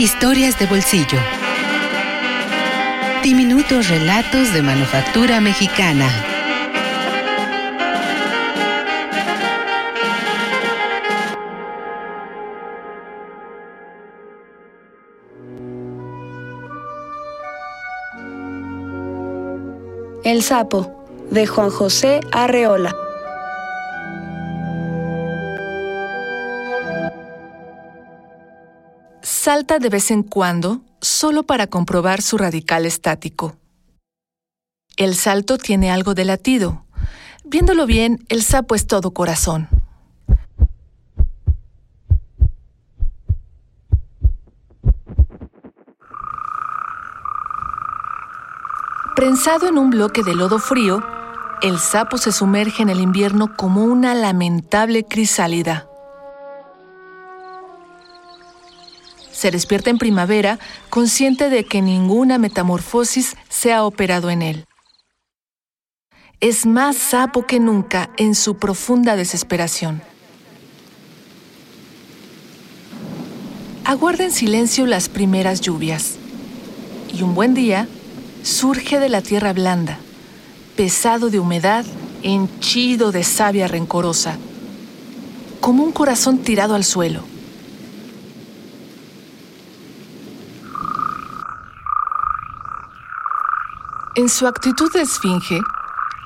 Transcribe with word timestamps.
Historias 0.00 0.58
de 0.58 0.64
bolsillo. 0.64 1.18
Diminutos 3.22 3.90
relatos 3.90 4.50
de 4.54 4.62
manufactura 4.62 5.42
mexicana. 5.42 6.08
El 20.24 20.42
sapo, 20.42 21.04
de 21.30 21.46
Juan 21.46 21.68
José 21.68 22.20
Arreola. 22.32 23.09
Salta 29.42 29.78
de 29.78 29.88
vez 29.88 30.10
en 30.10 30.22
cuando 30.22 30.82
solo 31.00 31.44
para 31.44 31.66
comprobar 31.66 32.20
su 32.20 32.36
radical 32.36 32.84
estático. 32.84 33.56
El 34.98 35.14
salto 35.14 35.56
tiene 35.56 35.90
algo 35.90 36.12
de 36.12 36.26
latido. 36.26 36.84
Viéndolo 37.44 37.86
bien, 37.86 38.22
el 38.28 38.42
sapo 38.42 38.74
es 38.74 38.86
todo 38.86 39.12
corazón. 39.12 39.66
Prensado 49.16 49.68
en 49.68 49.78
un 49.78 49.88
bloque 49.88 50.22
de 50.22 50.34
lodo 50.34 50.58
frío, 50.58 51.02
el 51.62 51.78
sapo 51.78 52.18
se 52.18 52.30
sumerge 52.30 52.82
en 52.82 52.90
el 52.90 53.00
invierno 53.00 53.56
como 53.56 53.84
una 53.84 54.14
lamentable 54.14 55.04
crisálida. 55.04 55.89
Se 59.40 59.50
despierta 59.50 59.88
en 59.88 59.96
primavera 59.96 60.58
consciente 60.90 61.48
de 61.48 61.64
que 61.64 61.80
ninguna 61.80 62.36
metamorfosis 62.36 63.38
se 63.48 63.72
ha 63.72 63.84
operado 63.84 64.28
en 64.28 64.42
él. 64.42 64.66
Es 66.40 66.66
más 66.66 66.94
sapo 66.96 67.46
que 67.46 67.58
nunca 67.58 68.10
en 68.18 68.34
su 68.34 68.58
profunda 68.58 69.16
desesperación. 69.16 70.02
Aguarda 73.86 74.24
en 74.24 74.30
silencio 74.30 74.84
las 74.84 75.08
primeras 75.08 75.62
lluvias. 75.62 76.16
Y 77.10 77.22
un 77.22 77.34
buen 77.34 77.54
día, 77.54 77.88
surge 78.42 78.98
de 78.98 79.08
la 79.08 79.22
tierra 79.22 79.54
blanda, 79.54 79.96
pesado 80.76 81.30
de 81.30 81.40
humedad, 81.40 81.86
henchido 82.22 83.10
de 83.10 83.24
savia 83.24 83.68
rencorosa, 83.68 84.36
como 85.62 85.82
un 85.82 85.92
corazón 85.92 86.40
tirado 86.40 86.74
al 86.74 86.84
suelo. 86.84 87.29
En 94.20 94.28
su 94.28 94.46
actitud 94.46 94.92
de 94.92 95.00
esfinge 95.00 95.58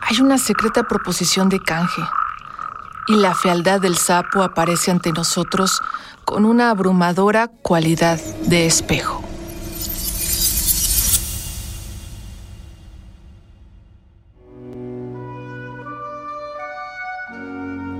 hay 0.00 0.20
una 0.20 0.38
secreta 0.38 0.84
proposición 0.84 1.48
de 1.48 1.58
canje, 1.58 2.02
y 3.08 3.16
la 3.16 3.34
fealdad 3.34 3.80
del 3.80 3.96
sapo 3.96 4.44
aparece 4.44 4.92
ante 4.92 5.10
nosotros 5.10 5.82
con 6.24 6.44
una 6.44 6.70
abrumadora 6.70 7.48
cualidad 7.48 8.20
de 8.44 8.66
espejo. 8.66 9.24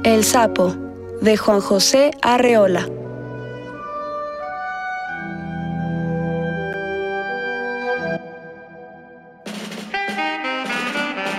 El 0.04 0.22
sapo, 0.22 0.72
de 1.20 1.36
Juan 1.36 1.60
José 1.60 2.12
Arreola. 2.22 2.99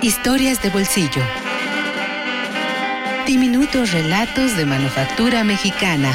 Historias 0.02 0.60
de 0.60 0.68
bolsillo. 0.68 1.22
Diminutos 3.24 3.92
relatos 3.92 4.56
de 4.56 4.66
manufactura 4.66 5.44
mexicana. 5.44 6.12